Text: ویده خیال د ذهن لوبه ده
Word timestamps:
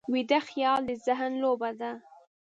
ویده 0.13 0.39
خیال 0.47 0.79
د 0.87 0.91
ذهن 1.05 1.31
لوبه 1.43 1.69
ده 1.79 1.91